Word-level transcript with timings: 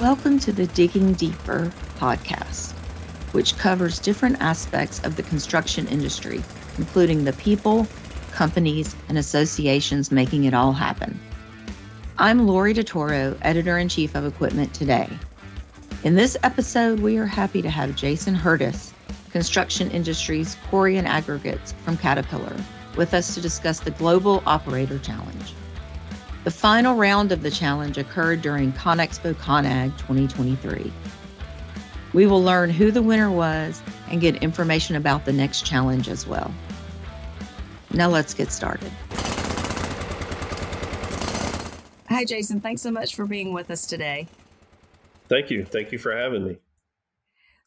Welcome 0.00 0.38
to 0.40 0.52
the 0.52 0.66
Digging 0.68 1.12
Deeper 1.12 1.70
podcast, 1.98 2.72
which 3.32 3.58
covers 3.58 3.98
different 3.98 4.40
aspects 4.40 4.98
of 5.04 5.16
the 5.16 5.22
construction 5.22 5.86
industry, 5.88 6.42
including 6.78 7.24
the 7.24 7.34
people, 7.34 7.86
companies, 8.32 8.96
and 9.10 9.18
associations 9.18 10.10
making 10.10 10.44
it 10.44 10.54
all 10.54 10.72
happen. 10.72 11.20
I'm 12.16 12.46
Lori 12.46 12.72
Ditoro, 12.72 13.36
editor 13.42 13.76
in 13.76 13.90
chief 13.90 14.14
of 14.14 14.24
Equipment 14.24 14.72
Today. 14.72 15.06
In 16.02 16.14
this 16.14 16.34
episode, 16.44 17.00
we 17.00 17.18
are 17.18 17.26
happy 17.26 17.60
to 17.60 17.68
have 17.68 17.94
Jason 17.94 18.34
Hurdis, 18.34 18.92
Construction 19.32 19.90
Industries 19.90 20.56
Quarry 20.70 20.96
and 20.96 21.06
Aggregates 21.06 21.74
from 21.84 21.98
Caterpillar, 21.98 22.56
with 22.96 23.12
us 23.12 23.34
to 23.34 23.42
discuss 23.42 23.80
the 23.80 23.90
Global 23.90 24.42
Operator 24.46 24.98
Challenge. 25.00 25.52
The 26.44 26.50
final 26.50 26.96
round 26.96 27.32
of 27.32 27.42
the 27.42 27.50
challenge 27.50 27.98
occurred 27.98 28.40
during 28.40 28.72
ConExpo 28.72 29.34
ConAg 29.34 29.96
2023. 29.98 30.90
We 32.14 32.26
will 32.26 32.42
learn 32.42 32.70
who 32.70 32.90
the 32.90 33.02
winner 33.02 33.30
was 33.30 33.82
and 34.08 34.22
get 34.22 34.36
information 34.42 34.96
about 34.96 35.26
the 35.26 35.32
next 35.32 35.66
challenge 35.66 36.08
as 36.08 36.26
well. 36.26 36.52
Now 37.92 38.08
let's 38.08 38.32
get 38.32 38.50
started. 38.52 38.90
Hi, 42.08 42.24
Jason. 42.24 42.60
Thanks 42.60 42.82
so 42.82 42.90
much 42.90 43.14
for 43.14 43.26
being 43.26 43.52
with 43.52 43.70
us 43.70 43.86
today. 43.86 44.26
Thank 45.28 45.50
you. 45.50 45.64
Thank 45.64 45.92
you 45.92 45.98
for 45.98 46.16
having 46.16 46.44
me. 46.44 46.56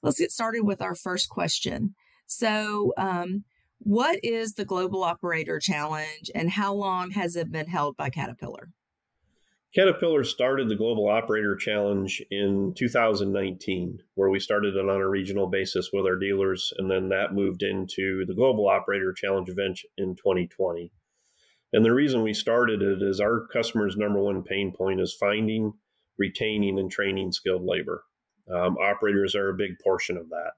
Let's 0.01 0.20
get 0.20 0.31
started 0.31 0.62
with 0.62 0.81
our 0.81 0.95
first 0.95 1.29
question. 1.29 1.95
So, 2.26 2.93
um, 2.98 3.43
what 3.83 4.19
is 4.23 4.53
the 4.53 4.65
Global 4.65 5.03
Operator 5.03 5.59
Challenge 5.59 6.31
and 6.33 6.49
how 6.49 6.73
long 6.73 7.11
has 7.11 7.35
it 7.35 7.51
been 7.51 7.67
held 7.67 7.97
by 7.97 8.09
Caterpillar? 8.09 8.69
Caterpillar 9.75 10.23
started 10.23 10.69
the 10.69 10.75
Global 10.75 11.09
Operator 11.09 11.55
Challenge 11.55 12.21
in 12.31 12.73
2019, 12.77 13.99
where 14.13 14.29
we 14.29 14.40
started 14.40 14.75
it 14.75 14.90
on 14.90 15.01
a 15.01 15.09
regional 15.09 15.48
basis 15.48 15.90
with 15.91 16.05
our 16.05 16.15
dealers, 16.15 16.71
and 16.77 16.90
then 16.90 17.09
that 17.09 17.34
moved 17.34 17.63
into 17.63 18.23
the 18.25 18.35
Global 18.35 18.70
Operator 18.70 19.12
Challenge 19.13 19.49
event 19.49 19.79
in 19.97 20.15
2020. 20.15 20.91
And 21.73 21.84
the 21.84 21.91
reason 21.91 22.21
we 22.21 22.34
started 22.34 22.84
it 22.84 23.01
is 23.01 23.20
our 23.20 23.47
customers' 23.51 23.97
number 23.97 24.21
one 24.21 24.43
pain 24.43 24.71
point 24.71 25.01
is 25.01 25.18
finding, 25.20 25.73
retaining, 26.18 26.77
and 26.79 26.90
training 26.90 27.31
skilled 27.31 27.65
labor. 27.65 28.03
Um, 28.49 28.77
operators 28.77 29.35
are 29.35 29.49
a 29.49 29.55
big 29.55 29.79
portion 29.84 30.18
of 30.18 30.29
that. 30.29 30.51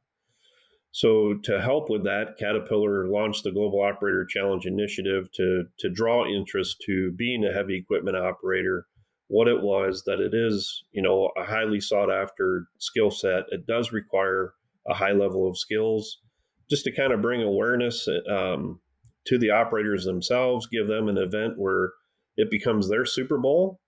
So, 0.96 1.34
to 1.44 1.60
help 1.60 1.90
with 1.90 2.06
that, 2.06 2.38
Caterpillar 2.40 3.10
launched 3.10 3.44
the 3.44 3.52
Global 3.52 3.82
Operator 3.82 4.24
Challenge 4.24 4.66
initiative 4.66 5.30
to, 5.34 5.66
to 5.80 5.90
draw 5.90 6.26
interest 6.26 6.82
to 6.86 7.12
being 7.12 7.44
a 7.44 7.52
heavy 7.52 7.76
equipment 7.78 8.16
operator. 8.16 8.88
What 9.28 9.50
it 9.50 9.62
was 9.62 10.04
that 10.06 10.22
it 10.22 10.34
is, 10.34 10.86
you 10.94 11.02
know, 11.02 11.32
a 11.36 11.44
highly 11.44 11.82
sought 11.82 12.10
after 12.10 12.68
skill 12.78 13.12
set. 13.12 13.44
It 13.50 13.68
does 13.68 13.92
require 13.92 14.54
a 14.88 14.94
high 14.94 15.12
level 15.12 15.50
of 15.50 15.58
skills, 15.58 16.22
just 16.70 16.86
to 16.86 16.96
kind 16.96 17.12
of 17.12 17.22
bring 17.22 17.42
awareness 17.44 18.08
um, 18.32 18.80
to 19.26 19.38
the 19.38 19.50
operators 19.50 20.06
themselves, 20.06 20.66
give 20.68 20.88
them 20.88 21.10
an 21.10 21.18
event 21.18 21.56
where 21.58 21.92
it 22.38 22.50
becomes 22.50 22.88
their 22.88 23.04
Super 23.04 23.38
Bowl 23.38 23.82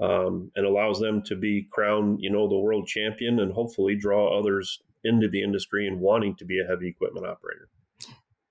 um, 0.00 0.52
and 0.54 0.64
allows 0.64 1.00
them 1.00 1.20
to 1.22 1.34
be 1.34 1.66
crowned, 1.72 2.18
you 2.20 2.30
know, 2.30 2.48
the 2.48 2.56
world 2.56 2.86
champion, 2.86 3.40
and 3.40 3.52
hopefully 3.52 3.96
draw 3.96 4.38
others 4.38 4.80
into 5.04 5.28
the 5.28 5.42
industry 5.42 5.86
and 5.86 6.00
wanting 6.00 6.34
to 6.36 6.44
be 6.44 6.60
a 6.60 6.66
heavy 6.66 6.88
equipment 6.88 7.26
operator. 7.26 7.68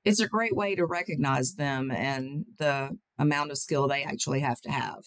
It's 0.06 0.20
a 0.20 0.28
great 0.28 0.56
way 0.56 0.76
to 0.76 0.86
recognize 0.86 1.56
them 1.56 1.90
and 1.90 2.46
the 2.58 2.98
amount 3.18 3.52
of 3.52 3.58
skill 3.58 3.88
they 3.88 4.04
actually 4.04 4.42
have 4.42 4.62
to 4.62 4.72
have. 4.72 5.04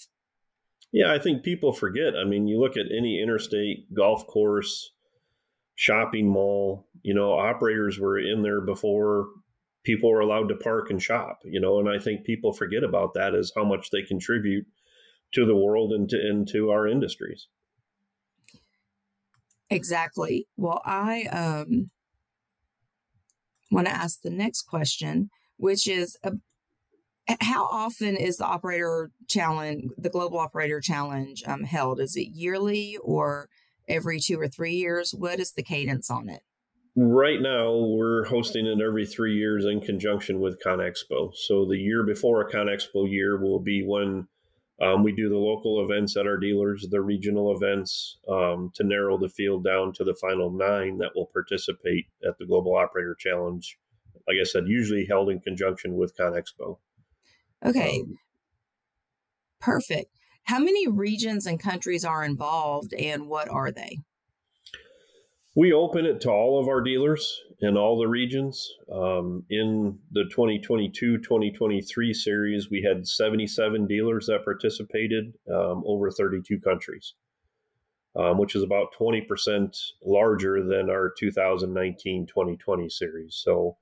Yeah, 0.93 1.13
I 1.13 1.19
think 1.19 1.43
people 1.43 1.73
forget. 1.73 2.15
I 2.17 2.25
mean, 2.25 2.47
you 2.47 2.59
look 2.59 2.77
at 2.77 2.87
any 2.97 3.21
interstate 3.23 3.93
golf 3.95 4.27
course, 4.27 4.93
shopping 5.75 6.29
mall, 6.29 6.89
you 7.03 7.13
know, 7.15 7.33
operators 7.33 7.99
were 7.99 8.19
in 8.19 8.43
there 8.43 8.63
before 8.63 9.29
people 9.85 10.11
were 10.11 10.21
allowed 10.21 10.49
to 10.49 10.57
park 10.57 10.91
and 10.91 11.03
shop, 11.03 11.41
you 11.45 11.61
know, 11.61 11.79
and 11.79 11.89
I 11.89 11.99
think 11.99 12.25
people 12.25 12.53
forget 12.53 12.83
about 12.83 13.15
that 13.15 13.35
as 13.35 13.53
how 13.55 13.65
much 13.65 13.91
they 13.91 14.03
contribute 14.03 14.67
to 15.33 15.45
the 15.45 15.55
world 15.55 15.93
and 15.93 16.09
to 16.09 16.29
into 16.29 16.71
our 16.71 16.89
industries. 16.89 17.47
Exactly. 19.71 20.47
Well, 20.57 20.81
I 20.85 21.25
um, 21.25 21.91
want 23.71 23.87
to 23.89 23.93
ask 23.93 24.23
the 24.23 24.31
next 24.31 24.63
question, 24.63 25.31
which 25.57 25.89
is 25.89 26.17
uh, 26.23 26.33
how 27.41 27.65
often 27.65 28.17
is 28.17 28.37
the 28.37 28.47
operator 28.47 29.11
challenge, 29.29 29.91
the 29.99 30.09
global 30.09 30.39
operator 30.39 30.81
challenge, 30.81 31.43
um, 31.47 31.65
held? 31.65 32.01
Is 32.01 32.17
it 32.17 32.29
yearly 32.33 32.97
or 33.03 33.49
every 33.89 34.21
two 34.21 34.41
or 34.41 34.49
three 34.49 34.75
years? 34.75 35.13
What 35.13 35.41
is 35.41 35.53
the 35.53 35.63
cadence 35.63 36.11
on 36.11 36.29
it? 36.29 36.43
Right 36.99 37.43
now, 37.43 37.75
we're 37.75 38.25
hosting 38.25 38.67
it 38.67 38.81
every 38.81 39.05
three 39.05 39.37
years 39.37 39.67
in 39.67 39.81
conjunction 39.81 40.41
with 40.41 40.63
ConExpo. 40.65 41.35
So 41.35 41.67
the 41.67 41.77
year 41.77 42.05
before 42.05 42.41
a 42.41 42.51
ConExpo 42.51 43.11
year 43.11 43.39
will 43.39 43.61
be 43.61 43.85
when 43.85 44.29
um, 44.81 45.03
we 45.03 45.13
do 45.13 45.29
the 45.29 45.37
local 45.37 45.83
events 45.85 46.17
at 46.17 46.27
our 46.27 46.37
dealers, 46.37 46.87
the 46.91 47.01
regional 47.01 47.55
events 47.57 48.19
um, 48.29 48.71
to 48.75 48.85
narrow 48.85 49.17
the 49.17 49.29
field 49.29 49.65
down 49.65 49.93
to 49.95 50.05
the 50.05 50.15
final 50.21 50.51
nine 50.51 50.99
that 50.99 51.13
will 51.15 51.31
participate 51.33 52.07
at 52.27 52.37
the 52.39 52.47
Global 52.47 52.77
Operator 52.77 53.17
Challenge. 53.19 53.79
Like 54.29 54.37
I 54.41 54.45
said, 54.45 54.65
usually 54.67 55.07
held 55.07 55.31
in 55.31 55.41
conjunction 55.41 55.95
with 55.95 56.17
ConExpo. 56.17 56.79
Okay. 57.65 58.01
Um, 58.01 58.19
Perfect. 59.61 60.11
How 60.45 60.59
many 60.59 60.87
regions 60.87 61.47
and 61.47 61.59
countries 61.59 62.05
are 62.05 62.23
involved 62.23 62.93
and 62.93 63.27
what 63.27 63.49
are 63.49 63.73
they? 63.73 63.99
We 65.57 65.73
open 65.73 66.05
it 66.05 66.21
to 66.21 66.31
all 66.31 66.61
of 66.61 66.69
our 66.69 66.83
dealers 66.83 67.41
in 67.61 67.77
all 67.77 67.99
the 67.99 68.09
regions. 68.09 68.71
Um, 68.93 69.45
in 69.51 69.99
the 70.13 70.25
2022 70.25 71.19
2023 71.19 72.15
series, 72.15 72.71
we 72.71 72.83
had 72.83 73.07
77 73.07 73.87
dealers 73.87 74.27
that 74.27 74.45
participated 74.45 75.35
um, 75.53 75.83
over 75.87 76.11
32 76.11 76.61
countries, 76.61 77.15
um, 78.15 78.39
which 78.39 78.55
is 78.55 78.63
about 78.63 78.95
20% 78.99 79.77
larger 80.05 80.63
than 80.63 80.91
our 80.91 81.13
2019 81.19 82.27
2020 82.27 82.89
series. 82.89 83.41
So 83.43 83.77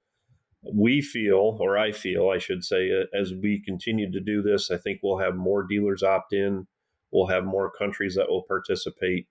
we 0.73 1.03
feel, 1.03 1.59
or 1.61 1.77
I 1.77 1.93
feel, 1.93 2.31
I 2.31 2.39
should 2.39 2.65
say, 2.65 2.91
uh, 2.91 3.05
as 3.19 3.35
we 3.35 3.61
continue 3.61 4.11
to 4.11 4.21
do 4.21 4.41
this, 4.41 4.71
I 4.71 4.79
think 4.79 5.01
we'll 5.03 5.19
have 5.19 5.35
more 5.35 5.63
dealers 5.63 6.03
opt 6.03 6.33
in. 6.33 6.67
We'll 7.13 7.27
have 7.27 7.45
more 7.45 7.71
countries 7.71 8.15
that 8.17 8.29
will 8.29 8.43
participate 8.43 9.29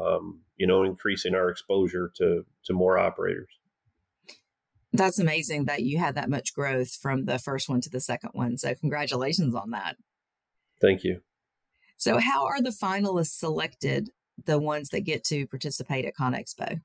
um, 0.00 0.40
you 0.56 0.66
know, 0.66 0.84
increasing 0.84 1.34
our 1.34 1.48
exposure 1.48 2.10
to 2.16 2.44
to 2.64 2.72
more 2.72 2.98
operators. 2.98 3.48
That's 4.96 5.18
amazing 5.18 5.64
that 5.66 5.82
you 5.82 5.98
had 5.98 6.14
that 6.14 6.30
much 6.30 6.54
growth 6.54 6.94
from 6.94 7.24
the 7.24 7.38
first 7.38 7.68
one 7.68 7.80
to 7.82 7.90
the 7.90 8.00
second 8.00 8.30
one. 8.32 8.58
So 8.58 8.74
congratulations 8.74 9.54
on 9.54 9.70
that. 9.70 9.96
Thank 10.80 11.04
you. 11.04 11.20
So 11.96 12.18
how 12.18 12.46
are 12.46 12.60
the 12.60 12.70
finalists 12.70 13.38
selected, 13.38 14.10
the 14.44 14.58
ones 14.58 14.90
that 14.90 15.00
get 15.00 15.24
to 15.24 15.46
participate 15.46 16.04
at 16.04 16.14
ConExpo? 16.14 16.80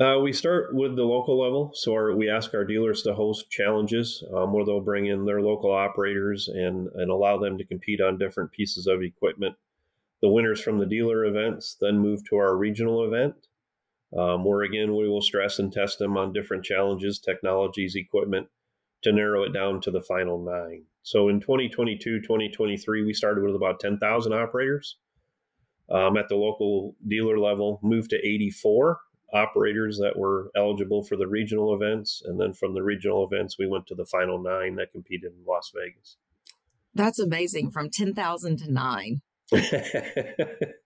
Uh, 0.00 0.18
we 0.20 0.32
start 0.32 0.74
with 0.74 0.96
the 0.96 1.02
local 1.02 1.40
level. 1.40 1.72
So 1.74 1.92
our, 1.92 2.14
we 2.14 2.30
ask 2.30 2.54
our 2.54 2.64
dealers 2.64 3.02
to 3.02 3.14
host 3.14 3.50
challenges 3.50 4.24
um, 4.34 4.52
where 4.52 4.64
they'll 4.64 4.80
bring 4.80 5.06
in 5.06 5.24
their 5.24 5.42
local 5.42 5.72
operators 5.72 6.48
and, 6.48 6.88
and 6.94 7.10
allow 7.10 7.38
them 7.38 7.58
to 7.58 7.64
compete 7.64 8.00
on 8.00 8.18
different 8.18 8.52
pieces 8.52 8.86
of 8.86 9.02
equipment 9.02 9.56
the 10.22 10.28
winners 10.28 10.60
from 10.60 10.78
the 10.78 10.86
dealer 10.86 11.24
events 11.24 11.76
then 11.80 11.98
move 11.98 12.24
to 12.28 12.36
our 12.36 12.56
regional 12.56 13.04
event, 13.04 13.34
um, 14.16 14.44
where 14.44 14.62
again 14.62 14.94
we 14.94 15.08
will 15.08 15.22
stress 15.22 15.58
and 15.58 15.72
test 15.72 15.98
them 15.98 16.16
on 16.16 16.32
different 16.32 16.64
challenges, 16.64 17.18
technologies, 17.18 17.96
equipment 17.96 18.48
to 19.02 19.12
narrow 19.12 19.42
it 19.42 19.52
down 19.52 19.80
to 19.80 19.90
the 19.90 20.02
final 20.02 20.38
nine. 20.38 20.84
So 21.02 21.28
in 21.28 21.40
2022, 21.40 22.20
2023, 22.20 23.04
we 23.04 23.12
started 23.12 23.42
with 23.44 23.56
about 23.56 23.80
10,000 23.80 24.32
operators. 24.32 24.96
Um, 25.90 26.16
at 26.16 26.28
the 26.28 26.36
local 26.36 26.94
dealer 27.06 27.38
level, 27.38 27.80
moved 27.82 28.10
to 28.10 28.16
84 28.16 28.98
operators 29.32 29.98
that 29.98 30.16
were 30.16 30.50
eligible 30.56 31.02
for 31.02 31.16
the 31.16 31.26
regional 31.26 31.74
events. 31.74 32.22
And 32.24 32.40
then 32.40 32.52
from 32.52 32.74
the 32.74 32.82
regional 32.82 33.26
events, 33.26 33.58
we 33.58 33.66
went 33.66 33.86
to 33.88 33.94
the 33.94 34.04
final 34.04 34.40
nine 34.40 34.76
that 34.76 34.92
competed 34.92 35.32
in 35.32 35.44
Las 35.46 35.72
Vegas. 35.74 36.16
That's 36.94 37.18
amazing 37.18 37.70
from 37.72 37.90
10,000 37.90 38.58
to 38.58 38.72
nine. 38.72 39.22
it 39.50 40.76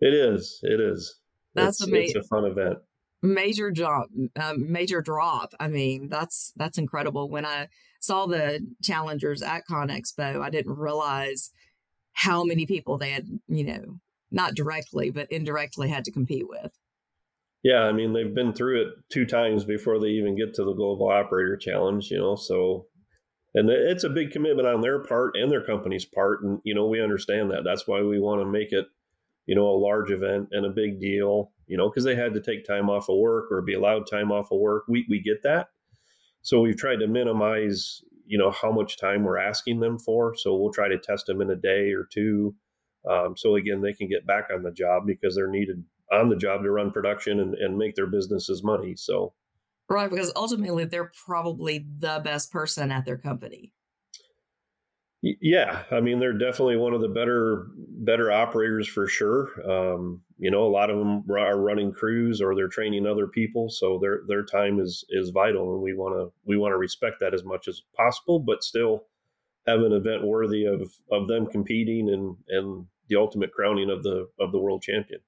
is. 0.00 0.60
It 0.62 0.80
is. 0.80 1.20
That's 1.54 1.80
it's, 1.80 1.88
amazing. 1.88 2.16
It's 2.16 2.26
a 2.26 2.28
fun 2.28 2.44
event. 2.44 2.78
Major 3.22 3.70
drop. 3.70 4.08
Um, 4.36 4.70
major 4.70 5.00
drop. 5.00 5.54
I 5.58 5.68
mean, 5.68 6.08
that's 6.08 6.52
that's 6.56 6.78
incredible. 6.78 7.30
When 7.30 7.46
I 7.46 7.68
saw 8.00 8.26
the 8.26 8.66
challengers 8.82 9.42
at 9.42 9.62
ConExpo, 9.70 10.42
I 10.42 10.50
didn't 10.50 10.76
realize 10.76 11.50
how 12.12 12.44
many 12.44 12.66
people 12.66 12.98
they 12.98 13.10
had. 13.10 13.26
You 13.48 13.64
know, 13.64 14.00
not 14.30 14.54
directly 14.54 15.10
but 15.10 15.30
indirectly 15.30 15.88
had 15.88 16.04
to 16.04 16.12
compete 16.12 16.48
with. 16.48 16.72
Yeah, 17.62 17.84
I 17.84 17.92
mean 17.92 18.12
they've 18.12 18.34
been 18.34 18.52
through 18.52 18.82
it 18.82 18.88
two 19.08 19.24
times 19.24 19.64
before 19.64 19.98
they 19.98 20.08
even 20.08 20.36
get 20.36 20.52
to 20.54 20.64
the 20.64 20.74
Global 20.74 21.08
Operator 21.08 21.56
Challenge. 21.56 22.10
You 22.10 22.18
know, 22.18 22.36
so 22.36 22.88
and 23.54 23.70
it's 23.70 24.04
a 24.04 24.10
big 24.10 24.32
commitment 24.32 24.68
on 24.68 24.82
their 24.82 24.98
part 25.02 25.34
and 25.36 25.50
their 25.50 25.64
company's 25.64 26.04
part 26.04 26.42
and 26.42 26.60
you 26.64 26.74
know 26.74 26.86
we 26.86 27.00
understand 27.00 27.50
that 27.50 27.62
that's 27.64 27.86
why 27.86 28.02
we 28.02 28.20
want 28.20 28.42
to 28.42 28.46
make 28.46 28.72
it 28.72 28.86
you 29.46 29.54
know, 29.54 29.68
a 29.68 29.76
large 29.76 30.10
event 30.10 30.48
and 30.52 30.64
a 30.64 30.70
big 30.70 31.00
deal, 31.00 31.52
you 31.66 31.76
know, 31.76 31.88
because 31.88 32.04
they 32.04 32.14
had 32.14 32.34
to 32.34 32.40
take 32.40 32.64
time 32.64 32.88
off 32.88 33.08
of 33.08 33.18
work 33.18 33.50
or 33.50 33.62
be 33.62 33.74
allowed 33.74 34.06
time 34.06 34.32
off 34.32 34.50
of 34.50 34.58
work. 34.58 34.84
We 34.88 35.06
we 35.08 35.20
get 35.20 35.42
that. 35.42 35.68
So 36.42 36.60
we've 36.60 36.76
tried 36.76 36.96
to 36.96 37.06
minimize, 37.06 38.02
you 38.26 38.38
know, 38.38 38.50
how 38.50 38.70
much 38.70 38.98
time 38.98 39.24
we're 39.24 39.38
asking 39.38 39.80
them 39.80 39.98
for. 39.98 40.34
So 40.36 40.56
we'll 40.56 40.72
try 40.72 40.88
to 40.88 40.98
test 40.98 41.26
them 41.26 41.40
in 41.40 41.50
a 41.50 41.56
day 41.56 41.92
or 41.92 42.06
two. 42.10 42.54
Um, 43.08 43.34
so 43.36 43.56
again, 43.56 43.80
they 43.80 43.92
can 43.92 44.08
get 44.08 44.26
back 44.26 44.48
on 44.54 44.62
the 44.62 44.70
job 44.70 45.04
because 45.06 45.34
they're 45.34 45.48
needed 45.48 45.82
on 46.12 46.28
the 46.28 46.36
job 46.36 46.62
to 46.62 46.70
run 46.70 46.90
production 46.90 47.40
and, 47.40 47.54
and 47.54 47.78
make 47.78 47.94
their 47.94 48.06
businesses 48.06 48.62
money. 48.62 48.94
So 48.96 49.32
Right, 49.88 50.08
because 50.08 50.32
ultimately 50.34 50.86
they're 50.86 51.12
probably 51.26 51.86
the 51.98 52.20
best 52.24 52.50
person 52.50 52.90
at 52.90 53.04
their 53.04 53.18
company. 53.18 53.72
Yeah, 55.40 55.84
I 55.90 56.00
mean 56.00 56.18
they're 56.18 56.36
definitely 56.36 56.76
one 56.76 56.92
of 56.92 57.00
the 57.00 57.08
better 57.08 57.68
better 57.78 58.30
operators 58.30 58.86
for 58.86 59.06
sure. 59.06 59.48
Um, 59.66 60.20
you 60.36 60.50
know, 60.50 60.64
a 60.64 60.68
lot 60.68 60.90
of 60.90 60.98
them 60.98 61.24
are 61.30 61.58
running 61.58 61.92
crews 61.92 62.42
or 62.42 62.54
they're 62.54 62.68
training 62.68 63.06
other 63.06 63.26
people, 63.26 63.70
so 63.70 63.98
their 63.98 64.20
their 64.28 64.44
time 64.44 64.80
is 64.80 65.02
is 65.08 65.30
vital, 65.30 65.72
and 65.72 65.82
we 65.82 65.94
want 65.94 66.14
to 66.14 66.30
we 66.44 66.58
want 66.58 66.72
to 66.72 66.76
respect 66.76 67.20
that 67.20 67.32
as 67.32 67.42
much 67.42 67.68
as 67.68 67.80
possible, 67.96 68.38
but 68.38 68.62
still 68.62 69.04
have 69.66 69.80
an 69.80 69.92
event 69.92 70.26
worthy 70.26 70.66
of 70.66 70.92
of 71.10 71.26
them 71.26 71.46
competing 71.46 72.10
and 72.10 72.36
and 72.48 72.84
the 73.08 73.16
ultimate 73.16 73.52
crowning 73.52 73.88
of 73.88 74.02
the 74.02 74.28
of 74.38 74.52
the 74.52 74.58
world 74.58 74.82
champion. 74.82 75.20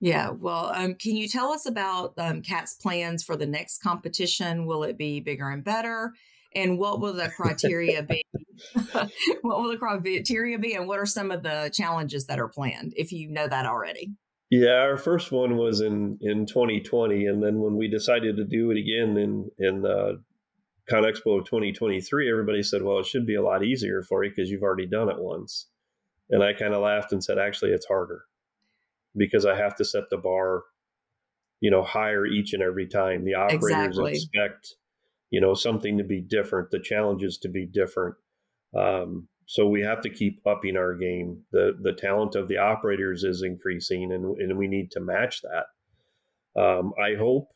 Yeah, 0.00 0.28
well, 0.28 0.72
um, 0.74 0.94
can 0.94 1.16
you 1.16 1.26
tell 1.26 1.52
us 1.52 1.64
about 1.64 2.12
um, 2.18 2.42
CAT's 2.42 2.74
plans 2.74 3.24
for 3.24 3.34
the 3.34 3.46
next 3.46 3.82
competition? 3.82 4.66
Will 4.66 4.84
it 4.84 4.98
be 4.98 5.20
bigger 5.20 5.48
and 5.48 5.64
better? 5.64 6.12
And 6.54 6.78
what 6.78 7.00
will 7.00 7.14
the 7.14 7.28
criteria 7.36 8.02
be? 8.02 8.22
what 9.42 9.60
will 9.60 9.70
the 9.70 9.76
criteria 9.76 10.58
be? 10.58 10.74
And 10.74 10.88
what 10.88 10.98
are 10.98 11.06
some 11.06 11.30
of 11.30 11.42
the 11.42 11.70
challenges 11.72 12.26
that 12.26 12.38
are 12.38 12.48
planned, 12.48 12.94
if 12.96 13.12
you 13.12 13.30
know 13.30 13.46
that 13.48 13.66
already? 13.66 14.12
Yeah, 14.50 14.80
our 14.80 14.96
first 14.96 15.30
one 15.30 15.56
was 15.56 15.80
in 15.80 16.18
in 16.20 16.46
2020, 16.46 17.26
and 17.26 17.42
then 17.42 17.60
when 17.60 17.76
we 17.76 17.88
decided 17.88 18.36
to 18.36 18.44
do 18.44 18.70
it 18.70 18.78
again 18.78 19.18
in 19.18 19.50
in 19.58 19.84
uh, 19.84 20.12
ConExpo 20.90 21.40
of 21.40 21.44
2023, 21.44 22.30
everybody 22.30 22.62
said, 22.62 22.82
"Well, 22.82 22.98
it 22.98 23.06
should 23.06 23.26
be 23.26 23.34
a 23.34 23.42
lot 23.42 23.62
easier 23.62 24.02
for 24.02 24.24
you 24.24 24.30
because 24.30 24.50
you've 24.50 24.62
already 24.62 24.86
done 24.86 25.10
it 25.10 25.18
once." 25.18 25.66
And 26.30 26.42
I 26.42 26.54
kind 26.54 26.72
of 26.72 26.82
laughed 26.82 27.12
and 27.12 27.22
said, 27.22 27.38
"Actually, 27.38 27.72
it's 27.72 27.86
harder." 27.86 28.22
because 29.16 29.44
I 29.46 29.56
have 29.56 29.74
to 29.76 29.84
set 29.84 30.10
the 30.10 30.16
bar, 30.16 30.62
you 31.60 31.70
know, 31.70 31.82
higher 31.82 32.26
each 32.26 32.52
and 32.52 32.62
every 32.62 32.86
time. 32.86 33.24
The 33.24 33.34
operators 33.34 33.98
exactly. 33.98 34.12
expect, 34.12 34.74
you 35.30 35.40
know, 35.40 35.54
something 35.54 35.98
to 35.98 36.04
be 36.04 36.20
different, 36.20 36.70
the 36.70 36.80
challenges 36.80 37.38
to 37.38 37.48
be 37.48 37.66
different. 37.66 38.14
Um, 38.76 39.28
so 39.46 39.66
we 39.66 39.80
have 39.80 40.02
to 40.02 40.10
keep 40.10 40.40
upping 40.46 40.76
our 40.76 40.94
game. 40.94 41.42
The 41.52 41.76
the 41.80 41.94
talent 41.94 42.34
of 42.34 42.48
the 42.48 42.58
operators 42.58 43.24
is 43.24 43.42
increasing, 43.42 44.12
and 44.12 44.36
and 44.38 44.58
we 44.58 44.68
need 44.68 44.90
to 44.92 45.00
match 45.00 45.42
that. 45.42 46.60
Um, 46.60 46.92
I 47.02 47.14
hope. 47.14 47.50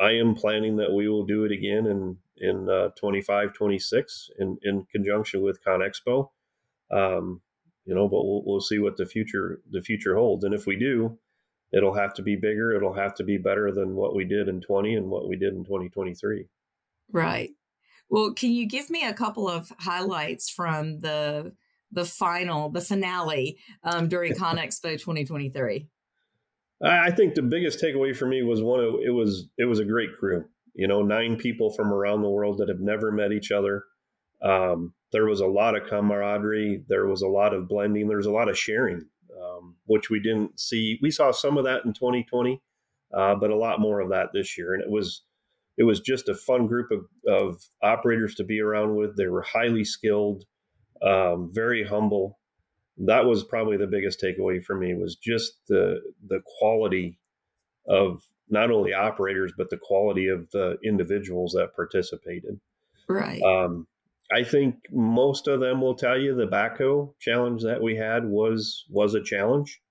I 0.00 0.12
am 0.12 0.34
planning 0.34 0.76
that 0.76 0.92
we 0.92 1.08
will 1.08 1.24
do 1.24 1.44
it 1.44 1.52
again 1.52 1.86
in 1.86 2.16
in 2.38 2.68
uh, 2.68 2.88
25, 2.98 3.52
26 3.52 4.30
in 4.38 4.58
in 4.62 4.86
conjunction 4.92 5.42
with 5.42 5.62
ConExpo. 5.64 6.28
Um, 6.90 7.40
you 7.84 7.94
know, 7.94 8.08
but 8.08 8.24
we'll, 8.24 8.42
we'll 8.44 8.60
see 8.60 8.78
what 8.78 8.96
the 8.96 9.06
future 9.06 9.60
the 9.70 9.82
future 9.82 10.14
holds. 10.14 10.44
And 10.44 10.54
if 10.54 10.66
we 10.66 10.76
do, 10.76 11.18
it'll 11.72 11.94
have 11.94 12.14
to 12.14 12.22
be 12.22 12.36
bigger. 12.36 12.72
It'll 12.76 12.94
have 12.94 13.14
to 13.16 13.24
be 13.24 13.38
better 13.38 13.72
than 13.72 13.96
what 13.96 14.14
we 14.14 14.24
did 14.24 14.48
in 14.48 14.60
20 14.60 14.94
and 14.94 15.10
what 15.10 15.28
we 15.28 15.36
did 15.36 15.54
in 15.54 15.64
2023. 15.64 16.46
Right. 17.10 17.50
Well, 18.12 18.34
can 18.34 18.50
you 18.50 18.68
give 18.68 18.90
me 18.90 19.06
a 19.06 19.14
couple 19.14 19.48
of 19.48 19.72
highlights 19.78 20.50
from 20.50 21.00
the 21.00 21.54
the 21.90 22.04
final, 22.04 22.68
the 22.68 22.82
finale 22.82 23.58
um, 23.84 24.06
during 24.06 24.34
ConExpo 24.36 24.98
2023? 24.98 25.88
I 26.84 27.10
think 27.10 27.34
the 27.34 27.42
biggest 27.42 27.82
takeaway 27.82 28.14
for 28.14 28.26
me 28.26 28.42
was 28.42 28.62
one 28.62 28.80
of 28.80 28.96
it 29.02 29.10
was 29.10 29.48
it 29.56 29.64
was 29.64 29.78
a 29.78 29.84
great 29.86 30.12
crew. 30.12 30.44
You 30.74 30.88
know, 30.88 31.00
nine 31.00 31.36
people 31.36 31.72
from 31.72 31.90
around 31.90 32.20
the 32.20 32.28
world 32.28 32.58
that 32.58 32.68
have 32.68 32.80
never 32.80 33.10
met 33.10 33.32
each 33.32 33.50
other. 33.50 33.84
Um, 34.42 34.92
there 35.12 35.24
was 35.24 35.40
a 35.40 35.46
lot 35.46 35.74
of 35.74 35.88
camaraderie. 35.88 36.84
There 36.88 37.06
was 37.06 37.22
a 37.22 37.28
lot 37.28 37.54
of 37.54 37.66
blending. 37.66 38.08
There 38.08 38.18
was 38.18 38.26
a 38.26 38.30
lot 38.30 38.50
of 38.50 38.58
sharing, 38.58 39.06
um, 39.42 39.76
which 39.86 40.10
we 40.10 40.20
didn't 40.20 40.60
see. 40.60 40.98
We 41.00 41.10
saw 41.10 41.30
some 41.30 41.56
of 41.56 41.64
that 41.64 41.86
in 41.86 41.94
2020, 41.94 42.60
uh, 43.14 43.36
but 43.36 43.50
a 43.50 43.56
lot 43.56 43.80
more 43.80 44.00
of 44.00 44.10
that 44.10 44.30
this 44.34 44.58
year. 44.58 44.74
And 44.74 44.82
it 44.82 44.90
was 44.90 45.22
it 45.82 45.84
was 45.84 45.98
just 45.98 46.28
a 46.28 46.34
fun 46.36 46.68
group 46.68 46.92
of, 46.92 47.06
of 47.26 47.60
operators 47.82 48.36
to 48.36 48.44
be 48.44 48.60
around 48.60 48.94
with. 48.94 49.16
They 49.16 49.26
were 49.26 49.42
highly 49.42 49.82
skilled, 49.82 50.44
um, 51.04 51.50
very 51.52 51.84
humble. 51.84 52.38
That 52.98 53.24
was 53.24 53.42
probably 53.42 53.76
the 53.76 53.88
biggest 53.88 54.22
takeaway 54.22 54.62
for 54.62 54.76
me 54.76 54.94
was 54.94 55.16
just 55.16 55.54
the 55.66 56.00
the 56.28 56.40
quality 56.58 57.18
of 57.88 58.22
not 58.48 58.70
only 58.70 58.92
operators 58.94 59.52
but 59.58 59.70
the 59.70 59.76
quality 59.76 60.28
of 60.28 60.48
the 60.52 60.76
individuals 60.84 61.50
that 61.54 61.74
participated. 61.74 62.60
Right. 63.08 63.42
Um, 63.42 63.88
I 64.32 64.44
think 64.44 64.76
most 64.92 65.48
of 65.48 65.58
them 65.58 65.80
will 65.80 65.96
tell 65.96 66.16
you 66.16 66.36
the 66.36 66.46
backhoe 66.46 67.12
challenge 67.18 67.64
that 67.64 67.82
we 67.82 67.96
had 67.96 68.24
was 68.24 68.84
was 68.88 69.16
a 69.16 69.24
challenge. 69.24 69.82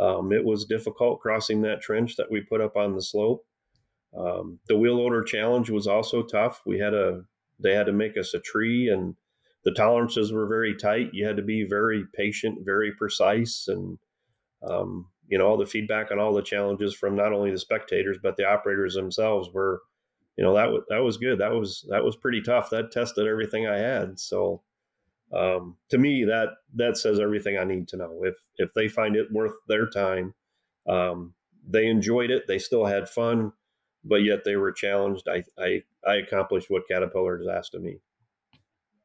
Um, 0.00 0.32
it 0.32 0.46
was 0.46 0.64
difficult 0.64 1.20
crossing 1.20 1.60
that 1.60 1.82
trench 1.82 2.16
that 2.16 2.30
we 2.30 2.40
put 2.40 2.62
up 2.62 2.74
on 2.74 2.94
the 2.94 3.02
slope. 3.02 3.44
Um, 4.16 4.58
the 4.68 4.76
wheel 4.76 4.96
loader 4.96 5.22
challenge 5.22 5.70
was 5.70 5.86
also 5.86 6.22
tough. 6.22 6.62
We 6.66 6.78
had 6.78 6.94
a 6.94 7.22
they 7.58 7.74
had 7.74 7.86
to 7.86 7.92
make 7.92 8.16
us 8.16 8.34
a 8.34 8.40
tree, 8.40 8.88
and 8.88 9.14
the 9.64 9.72
tolerances 9.72 10.32
were 10.32 10.46
very 10.46 10.74
tight. 10.74 11.10
You 11.12 11.26
had 11.26 11.36
to 11.36 11.42
be 11.42 11.64
very 11.64 12.04
patient, 12.14 12.60
very 12.64 12.92
precise, 12.92 13.66
and 13.68 13.98
um, 14.68 15.06
you 15.28 15.38
know 15.38 15.46
all 15.46 15.56
the 15.56 15.66
feedback 15.66 16.10
on 16.10 16.18
all 16.18 16.34
the 16.34 16.42
challenges 16.42 16.94
from 16.94 17.14
not 17.14 17.32
only 17.32 17.50
the 17.50 17.58
spectators 17.58 18.18
but 18.22 18.36
the 18.36 18.44
operators 18.44 18.94
themselves 18.94 19.48
were 19.52 19.80
you 20.36 20.44
know 20.44 20.54
that 20.54 20.70
was 20.70 20.82
that 20.88 21.02
was 21.02 21.16
good. 21.18 21.38
That 21.38 21.52
was 21.52 21.84
that 21.90 22.02
was 22.04 22.16
pretty 22.16 22.40
tough. 22.40 22.70
That 22.70 22.92
tested 22.92 23.26
everything 23.26 23.66
I 23.66 23.78
had. 23.78 24.18
So 24.18 24.62
um, 25.36 25.76
to 25.90 25.98
me, 25.98 26.24
that 26.24 26.48
that 26.74 26.96
says 26.96 27.20
everything 27.20 27.58
I 27.58 27.64
need 27.64 27.88
to 27.88 27.96
know. 27.96 28.22
If 28.24 28.36
if 28.56 28.72
they 28.74 28.88
find 28.88 29.16
it 29.16 29.30
worth 29.30 29.54
their 29.68 29.86
time, 29.88 30.34
um, 30.88 31.34
they 31.68 31.86
enjoyed 31.86 32.30
it. 32.30 32.46
They 32.48 32.58
still 32.58 32.84
had 32.84 33.08
fun, 33.08 33.52
but 34.04 34.16
yet 34.16 34.40
they 34.44 34.56
were 34.56 34.72
challenged. 34.72 35.28
I 35.28 35.44
I, 35.58 35.82
I 36.06 36.16
accomplished 36.16 36.70
what 36.70 36.88
Caterpillar 36.88 37.38
has 37.38 37.46
asked 37.48 37.74
of 37.74 37.82
me. 37.82 37.98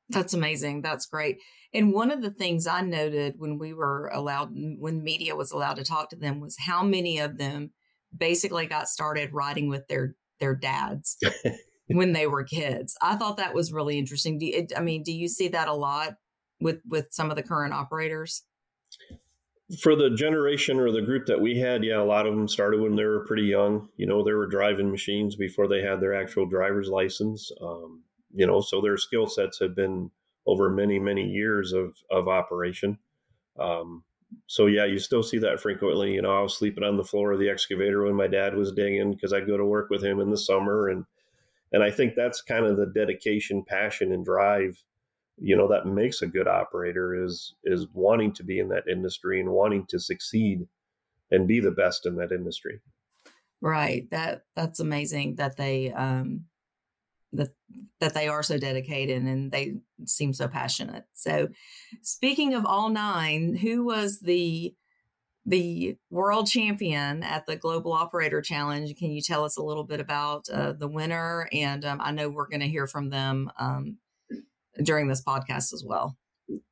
That's 0.09 0.33
amazing. 0.33 0.81
That's 0.81 1.07
great. 1.07 1.39
And 1.74 1.92
one 1.92 2.12
of 2.12 2.21
the 2.21 2.31
things 2.31 2.68
I 2.68 2.81
noted 2.81 3.36
when 3.38 3.57
we 3.57 3.74
were 3.74 4.07
allowed, 4.13 4.51
when 4.53 5.03
media 5.03 5.36
was 5.36 5.51
allowed 5.51 5.77
to 5.77 5.84
talk 5.84 6.10
to 6.12 6.15
them, 6.15 6.39
was 6.39 6.55
how 6.60 6.84
many 6.84 7.17
of 7.20 7.38
them 7.38 7.72
basically 8.15 8.67
got 8.67 8.88
started 8.88 9.34
riding 9.34 9.67
with 9.67 9.88
their 9.88 10.15
their 10.39 10.55
dads 10.55 11.17
when 11.88 12.13
they 12.13 12.27
were 12.27 12.43
kids. 12.43 12.96
I 13.01 13.15
thought 13.15 13.38
that 13.38 13.53
was 13.53 13.74
really 13.74 13.98
interesting. 13.98 14.38
Do 14.38 14.46
you, 14.46 14.67
I 14.75 14.81
mean, 14.81 15.03
do 15.03 15.12
you 15.12 15.27
see 15.27 15.48
that 15.50 15.67
a 15.67 15.74
lot 15.74 16.15
with 16.62 16.81
with 16.88 17.08
some 17.12 17.29
of 17.29 17.36
the 17.36 17.43
current 17.43 17.74
operators? 17.74 18.43
For 19.81 19.95
the 19.95 20.12
generation 20.12 20.79
or 20.79 20.91
the 20.91 21.01
group 21.01 21.25
that 21.25 21.41
we 21.41 21.57
had, 21.57 21.84
yeah, 21.84 22.00
a 22.00 22.03
lot 22.03 22.27
of 22.27 22.36
them 22.36 22.48
started 22.48 22.81
when 22.81 22.95
they 22.95 23.03
were 23.03 23.25
pretty 23.25 23.43
young. 23.43 23.89
You 23.98 24.05
know, 24.05 24.24
they 24.24 24.34
were 24.34 24.45
driving 24.45 24.91
machines 24.91 25.36
before 25.36 25.67
they 25.67 25.81
had 25.81 26.00
their 26.00 26.13
actual 26.13 26.45
driver's 26.45 26.88
license. 26.88 27.51
Um, 27.60 28.03
you 28.34 28.45
know, 28.45 28.62
so 28.62 28.79
their 28.79 28.98
skill 28.98 29.25
sets 29.25 29.60
have 29.60 29.75
been 29.75 30.12
over 30.45 30.69
many, 30.69 31.00
many 31.00 31.24
years 31.24 31.74
of 31.74 31.95
of 32.12 32.27
operation. 32.27 33.00
Um, 33.60 34.03
so 34.48 34.67
yeah, 34.67 34.86
you 34.86 35.00
still 35.00 35.24
see 35.24 35.39
that 35.39 35.60
frequently. 35.60 36.13
You 36.13 36.22
know, 36.22 36.38
I 36.38 36.41
was 36.41 36.57
sleeping 36.57 36.84
on 36.84 36.98
the 36.98 37.03
floor 37.03 37.31
of 37.31 37.39
the 37.39 37.50
excavator 37.50 38.03
when 38.03 38.15
my 38.15 38.27
dad 38.27 38.55
was 38.55 38.72
digging 38.72 39.12
because 39.12 39.34
I'd 39.34 39.48
go 39.48 39.57
to 39.57 39.65
work 39.65 39.89
with 39.89 40.03
him 40.03 40.19
in 40.19 40.29
the 40.29 40.38
summer, 40.38 40.89
and 40.89 41.05
and 41.72 41.84
I 41.84 41.91
think 41.91 42.15
that's 42.15 42.41
kind 42.41 42.65
of 42.65 42.77
the 42.77 42.86
dedication, 42.86 43.63
passion, 43.63 44.12
and 44.12 44.24
drive, 44.24 44.81
you 45.38 45.56
know, 45.56 45.68
that 45.68 45.86
makes 45.86 46.22
a 46.22 46.27
good 46.27 46.48
operator 46.48 47.24
is 47.24 47.56
is 47.63 47.88
wanting 47.94 48.34
to 48.34 48.44
be 48.44 48.60
in 48.60 48.70
that 48.70 48.88
industry 48.88 49.39
and 49.39 49.50
wanting 49.50 49.86
to 49.88 50.00
succeed 50.00 50.68
and 51.32 51.48
be 51.48 51.60
the 51.60 51.72
best 51.72 52.06
in 52.06 52.15
that 52.18 52.32
industry. 52.32 52.80
Right. 53.62 54.10
That 54.12 54.44
that's 54.56 54.80
amazing 54.80 55.36
that 55.36 55.58
they 55.58 55.92
um 55.92 56.46
that 57.34 57.50
that 58.00 58.13
they 58.13 58.27
are 58.27 58.44
so 58.44 58.58
dedicated 58.58 59.24
and 59.24 59.51
they 59.51 59.75
seem 60.06 60.34
so 60.34 60.48
passionate. 60.48 61.06
So, 61.13 61.50
speaking 62.01 62.54
of 62.54 62.65
all 62.65 62.89
nine, 62.89 63.56
who 63.56 63.84
was 63.84 64.20
the 64.20 64.74
the 65.46 65.98
world 66.10 66.48
champion 66.48 67.22
at 67.24 67.46
the 67.46 67.56
Global 67.56 67.94
Operator 67.94 68.42
Challenge? 68.42 68.96
Can 68.98 69.12
you 69.12 69.22
tell 69.22 69.44
us 69.44 69.58
a 69.58 69.63
little 69.63 69.84
bit 69.84 70.00
about 70.00 70.50
uh, 70.50 70.74
the 70.74 70.88
winner? 70.88 71.48
And 71.51 71.86
um, 71.86 72.01
I 72.01 72.12
know 72.12 72.30
we're 72.30 72.48
going 72.48 72.62
to 72.62 72.68
hear 72.68 72.88
from 72.88 73.10
them 73.10 73.51
um, 73.60 73.98
during 74.84 75.08
this 75.08 75.24
podcast 75.24 75.74
as 75.74 75.84
well. 75.86 76.17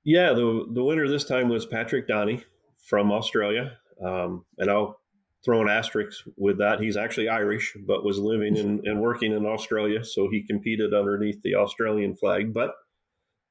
Yeah, 0.03 0.33
the 0.33 0.65
the 0.71 0.83
winner 0.83 1.07
this 1.07 1.25
time 1.25 1.49
was 1.49 1.65
Patrick 1.65 2.07
Doheny 2.07 2.43
from 2.85 3.11
Australia, 3.11 3.77
um, 4.03 4.45
and 4.57 4.69
I'll 4.69 4.99
throw 5.43 5.61
an 5.61 5.69
asterisk 5.69 6.23
with 6.37 6.59
that. 6.59 6.79
He's 6.79 6.95
actually 6.97 7.27
Irish, 7.27 7.75
but 7.85 8.03
was 8.03 8.17
living 8.19 8.55
in, 8.55 8.81
and 8.85 9.01
working 9.01 9.33
in 9.33 9.45
Australia, 9.45 10.03
so 10.05 10.29
he 10.29 10.45
competed 10.45 10.93
underneath 10.93 11.41
the 11.41 11.55
Australian 11.55 12.15
flag. 12.15 12.53
But 12.53 12.73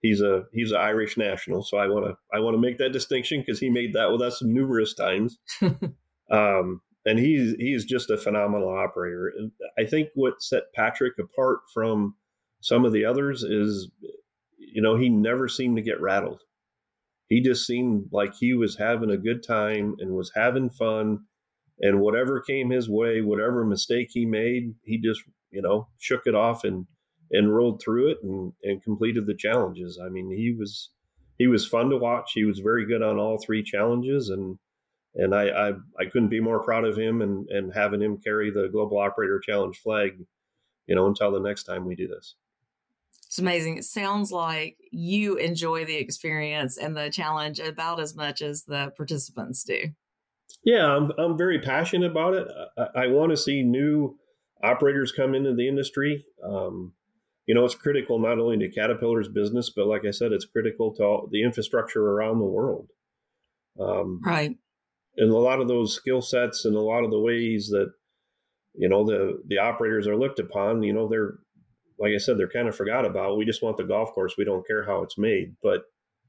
he's 0.00 0.20
a 0.20 0.44
he's 0.52 0.70
an 0.70 0.78
Irish 0.78 1.16
national, 1.16 1.62
so 1.62 1.78
I 1.78 1.88
want 1.88 2.06
to 2.06 2.16
I 2.32 2.40
want 2.40 2.54
to 2.54 2.60
make 2.60 2.78
that 2.78 2.92
distinction 2.92 3.40
because 3.40 3.58
he 3.58 3.70
made 3.70 3.94
that 3.94 4.12
with 4.12 4.22
us 4.22 4.42
numerous 4.42 4.94
times. 4.94 5.38
um, 6.30 6.80
and 7.04 7.18
he's 7.18 7.54
he's 7.58 7.84
just 7.84 8.10
a 8.10 8.18
phenomenal 8.18 8.68
operator. 8.68 9.32
I 9.78 9.84
think 9.84 10.08
what 10.14 10.42
set 10.42 10.64
Patrick 10.74 11.14
apart 11.18 11.60
from 11.72 12.16
some 12.60 12.84
of 12.84 12.92
the 12.92 13.04
others 13.04 13.42
is, 13.42 13.90
you 14.72 14.82
know, 14.82 14.96
he 14.96 15.08
never 15.08 15.48
seemed 15.48 15.76
to 15.76 15.82
get 15.82 16.00
rattled. 16.00 16.42
He 17.28 17.40
just 17.40 17.66
seemed 17.66 18.08
like 18.12 18.34
he 18.34 18.54
was 18.54 18.76
having 18.76 19.10
a 19.10 19.16
good 19.16 19.42
time 19.42 19.96
and 19.98 20.12
was 20.12 20.32
having 20.34 20.70
fun. 20.70 21.20
And 21.80 22.00
whatever 22.00 22.40
came 22.40 22.70
his 22.70 22.88
way, 22.88 23.22
whatever 23.22 23.64
mistake 23.64 24.08
he 24.12 24.26
made, 24.26 24.74
he 24.84 24.98
just, 24.98 25.22
you 25.50 25.62
know, 25.62 25.88
shook 25.98 26.22
it 26.26 26.34
off 26.34 26.64
and 26.64 26.86
and 27.30 27.54
rolled 27.54 27.80
through 27.82 28.10
it 28.10 28.18
and, 28.22 28.52
and 28.62 28.82
completed 28.82 29.26
the 29.26 29.34
challenges. 29.34 29.98
I 30.04 30.10
mean, 30.10 30.30
he 30.30 30.52
was 30.52 30.90
he 31.38 31.46
was 31.46 31.66
fun 31.66 31.90
to 31.90 31.96
watch. 31.96 32.32
He 32.34 32.44
was 32.44 32.58
very 32.58 32.86
good 32.86 33.02
on 33.02 33.18
all 33.18 33.38
three 33.38 33.62
challenges, 33.62 34.28
and 34.28 34.58
and 35.14 35.34
I 35.34 35.48
I, 35.48 35.72
I 35.98 36.04
couldn't 36.04 36.28
be 36.28 36.40
more 36.40 36.62
proud 36.62 36.84
of 36.84 36.96
him 36.96 37.22
and 37.22 37.48
and 37.48 37.72
having 37.72 38.02
him 38.02 38.18
carry 38.18 38.50
the 38.50 38.68
Global 38.70 38.98
Operator 38.98 39.40
Challenge 39.40 39.76
flag, 39.78 40.12
you 40.86 40.94
know, 40.94 41.06
until 41.06 41.32
the 41.32 41.40
next 41.40 41.64
time 41.64 41.86
we 41.86 41.96
do 41.96 42.08
this. 42.08 42.36
It's 43.32 43.38
amazing. 43.38 43.78
It 43.78 43.84
sounds 43.84 44.30
like 44.30 44.76
you 44.90 45.36
enjoy 45.36 45.86
the 45.86 45.96
experience 45.96 46.76
and 46.76 46.94
the 46.94 47.08
challenge 47.08 47.60
about 47.60 47.98
as 47.98 48.14
much 48.14 48.42
as 48.42 48.64
the 48.64 48.92
participants 48.94 49.64
do. 49.64 49.84
Yeah, 50.66 50.84
I'm 50.84 51.12
I'm 51.16 51.38
very 51.38 51.58
passionate 51.58 52.10
about 52.10 52.34
it. 52.34 52.46
I, 52.76 53.04
I 53.04 53.06
want 53.06 53.30
to 53.30 53.38
see 53.38 53.62
new 53.62 54.18
operators 54.62 55.12
come 55.12 55.34
into 55.34 55.54
the 55.54 55.66
industry. 55.66 56.26
Um, 56.46 56.92
you 57.46 57.54
know, 57.54 57.64
it's 57.64 57.74
critical 57.74 58.18
not 58.18 58.38
only 58.38 58.58
to 58.58 58.68
Caterpillar's 58.70 59.30
business, 59.30 59.72
but 59.74 59.86
like 59.86 60.02
I 60.06 60.10
said, 60.10 60.32
it's 60.32 60.44
critical 60.44 60.92
to 60.96 61.02
all, 61.02 61.28
the 61.32 61.42
infrastructure 61.42 62.06
around 62.06 62.38
the 62.38 62.44
world. 62.44 62.90
Um, 63.80 64.20
right. 64.22 64.54
And 65.16 65.30
a 65.30 65.38
lot 65.38 65.62
of 65.62 65.68
those 65.68 65.94
skill 65.94 66.20
sets 66.20 66.66
and 66.66 66.76
a 66.76 66.80
lot 66.80 67.02
of 67.02 67.10
the 67.10 67.18
ways 67.18 67.70
that, 67.70 67.94
you 68.74 68.90
know, 68.90 69.06
the, 69.06 69.42
the 69.46 69.56
operators 69.56 70.06
are 70.06 70.18
looked 70.18 70.38
upon, 70.38 70.82
you 70.82 70.92
know, 70.92 71.08
they're, 71.08 71.38
like 72.02 72.12
I 72.14 72.18
said, 72.18 72.36
they're 72.38 72.48
kind 72.48 72.68
of 72.68 72.76
forgot 72.76 73.06
about. 73.06 73.38
We 73.38 73.46
just 73.46 73.62
want 73.62 73.78
the 73.78 73.84
golf 73.84 74.12
course. 74.12 74.34
We 74.36 74.44
don't 74.44 74.66
care 74.66 74.84
how 74.84 75.02
it's 75.02 75.16
made. 75.16 75.56
But 75.62 75.84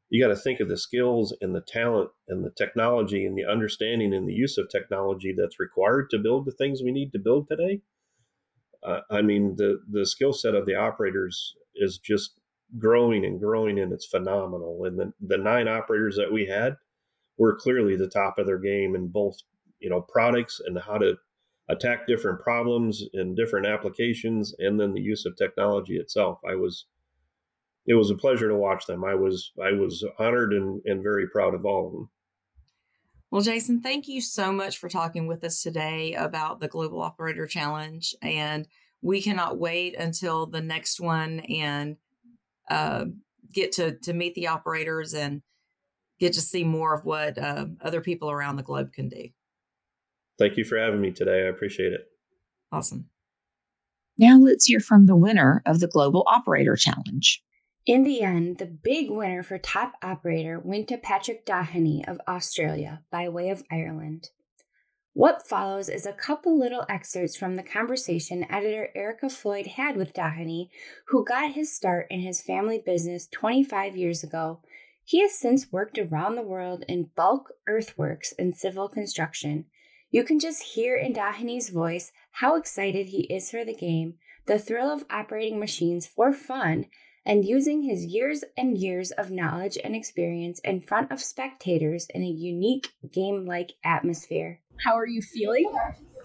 you 0.09 0.23
got 0.23 0.29
to 0.29 0.35
think 0.35 0.61
of 0.61 0.69
the 0.69 0.77
skills 0.77 1.35
and 1.41 1.55
the 1.55 1.61
talent 1.61 2.11
and 2.29 2.45
the 2.45 2.51
technology 2.51 3.25
and 3.25 3.37
the 3.37 3.45
understanding 3.45 4.13
and 4.13 4.29
the 4.29 4.33
use 4.33 4.57
of 4.57 4.69
technology 4.69 5.35
that's 5.37 5.59
required 5.59 6.09
to 6.11 6.19
build 6.19 6.45
the 6.45 6.51
things 6.51 6.81
we 6.81 6.91
need 6.91 7.11
to 7.13 7.19
build 7.19 7.49
today 7.49 7.81
uh, 8.83 9.01
I 9.09 9.21
mean, 9.21 9.55
the 9.55 9.81
the 9.89 10.05
skill 10.05 10.33
set 10.33 10.55
of 10.55 10.65
the 10.65 10.75
operators 10.75 11.55
is 11.75 11.97
just 11.97 12.39
growing 12.77 13.25
and 13.25 13.39
growing, 13.39 13.79
and 13.79 13.93
it's 13.93 14.05
phenomenal. 14.05 14.85
And 14.85 14.99
the 14.99 15.13
the 15.21 15.37
nine 15.37 15.67
operators 15.67 16.17
that 16.17 16.31
we 16.31 16.45
had 16.45 16.77
were 17.37 17.55
clearly 17.55 17.95
the 17.95 18.07
top 18.09 18.37
of 18.37 18.45
their 18.45 18.59
game 18.59 18.95
in 18.95 19.07
both, 19.07 19.37
you 19.79 19.89
know, 19.89 20.01
products 20.01 20.61
and 20.65 20.77
how 20.79 20.97
to 20.97 21.17
attack 21.69 22.07
different 22.07 22.41
problems 22.41 23.03
in 23.13 23.35
different 23.35 23.65
applications, 23.65 24.53
and 24.59 24.79
then 24.79 24.93
the 24.93 25.01
use 25.01 25.25
of 25.25 25.35
technology 25.35 25.97
itself. 25.97 26.39
I 26.47 26.55
was 26.55 26.85
it 27.85 27.95
was 27.95 28.09
a 28.09 28.15
pleasure 28.15 28.47
to 28.47 28.55
watch 28.55 28.85
them. 28.85 29.03
I 29.03 29.15
was 29.15 29.51
I 29.61 29.71
was 29.71 30.05
honored 30.19 30.53
and, 30.53 30.81
and 30.85 31.03
very 31.03 31.27
proud 31.27 31.53
of 31.53 31.65
all 31.65 31.87
of 31.87 31.93
them. 31.93 32.09
Well, 33.33 33.41
Jason, 33.41 33.81
thank 33.81 34.07
you 34.07 34.21
so 34.21 34.51
much 34.51 34.77
for 34.77 34.87
talking 34.87 35.25
with 35.25 35.43
us 35.43 35.63
today 35.63 36.13
about 36.13 36.59
the 36.59 36.67
Global 36.67 37.01
Operator 37.01 37.47
Challenge. 37.47 38.13
And 38.21 38.67
we 39.01 39.23
cannot 39.23 39.57
wait 39.57 39.95
until 39.97 40.45
the 40.45 40.61
next 40.61 41.01
one 41.01 41.39
and 41.39 41.97
uh, 42.69 43.05
get 43.51 43.71
to, 43.71 43.97
to 44.03 44.13
meet 44.13 44.35
the 44.35 44.49
operators 44.49 45.15
and 45.15 45.41
get 46.19 46.33
to 46.33 46.41
see 46.41 46.63
more 46.63 46.93
of 46.93 47.05
what 47.05 47.39
uh, 47.39 47.65
other 47.81 48.01
people 48.01 48.29
around 48.29 48.57
the 48.57 48.61
globe 48.61 48.93
can 48.93 49.09
do. 49.09 49.29
Thank 50.39 50.57
you 50.57 50.63
for 50.63 50.77
having 50.77 51.01
me 51.01 51.11
today. 51.11 51.45
I 51.45 51.49
appreciate 51.49 51.93
it. 51.93 52.01
Awesome. 52.71 53.09
Now 54.17 54.37
let's 54.37 54.65
hear 54.65 54.79
from 54.79 55.05
the 55.05 55.15
winner 55.15 55.61
of 55.65 55.79
the 55.79 55.87
Global 55.87 56.23
Operator 56.27 56.75
Challenge. 56.75 57.43
In 57.85 58.03
the 58.03 58.21
end, 58.21 58.59
the 58.59 58.65
big 58.65 59.09
winner 59.09 59.43
for 59.43 59.57
top 59.57 59.93
operator 60.01 60.59
went 60.59 60.87
to 60.87 60.97
Patrick 60.97 61.45
Doheny 61.45 62.07
of 62.07 62.21
Australia 62.27 63.01
by 63.11 63.27
way 63.27 63.49
of 63.49 63.63
Ireland. 63.69 64.29
What 65.15 65.47
follows 65.47 65.89
is 65.89 66.05
a 66.05 66.13
couple 66.13 66.57
little 66.57 66.85
excerpts 66.89 67.35
from 67.35 67.55
the 67.55 67.63
conversation 67.63 68.49
editor 68.49 68.89
Erica 68.95 69.29
Floyd 69.29 69.67
had 69.67 69.95
with 69.95 70.13
Doheny, 70.13 70.69
who 71.07 71.25
got 71.25 71.51
his 71.51 71.75
start 71.75 72.07
in 72.09 72.21
his 72.21 72.41
family 72.41 72.81
business 72.83 73.27
25 73.27 73.95
years 73.97 74.23
ago. 74.23 74.61
He 75.03 75.21
has 75.21 75.37
since 75.37 75.71
worked 75.71 75.99
around 75.99 76.35
the 76.35 76.41
world 76.41 76.85
in 76.87 77.11
bulk 77.15 77.51
earthworks 77.67 78.33
and 78.39 78.55
civil 78.55 78.87
construction. 78.87 79.65
You 80.13 80.23
can 80.23 80.37
just 80.37 80.61
hear 80.61 80.95
in 80.95 81.11
Doheny's 81.11 81.69
voice 81.69 82.11
how 82.33 82.55
excited 82.55 83.07
he 83.07 83.23
is 83.33 83.49
for 83.49 83.65
the 83.65 83.73
game, 83.73 84.13
the 84.45 84.59
thrill 84.59 84.91
of 84.91 85.05
operating 85.09 85.59
machines 85.59 86.05
for 86.05 86.31
fun, 86.31 86.85
and 87.25 87.43
using 87.43 87.81
his 87.81 88.05
years 88.05 88.43
and 88.55 88.77
years 88.77 89.09
of 89.09 89.31
knowledge 89.31 89.75
and 89.83 89.95
experience 89.95 90.59
in 90.59 90.81
front 90.81 91.11
of 91.11 91.19
spectators 91.19 92.05
in 92.13 92.21
a 92.21 92.27
unique 92.27 92.89
game 93.11 93.47
like 93.47 93.71
atmosphere. 93.83 94.59
How 94.85 94.93
are 94.93 95.07
you 95.07 95.23
feeling? 95.23 95.65